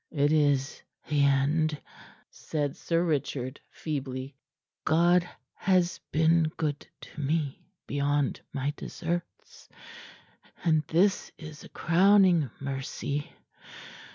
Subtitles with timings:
[0.09, 1.79] "It is the end,"
[2.31, 4.35] said Sir Richard feebly.
[4.83, 9.69] "God has been good to me beyond my deserts,
[10.63, 13.31] and this is a crowning mercy.